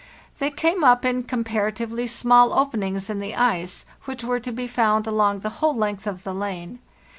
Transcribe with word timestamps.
They 0.39 0.49
came 0.49 0.83
up 0.83 1.05
in 1.05 1.25
comparatively 1.25 2.07
small 2.07 2.53
openings 2.57 3.07
in 3.07 3.19
the 3.19 3.35
ice, 3.35 3.85
which 4.05 4.23
were 4.23 4.39
to 4.39 4.51
be 4.51 4.65
found 4.65 5.05
along 5.05 5.41
the 5.41 5.49
whole 5.61 5.75
length 5.75 6.07
of 6.07 6.23
the 6.23 6.33
lane. 6.33 6.79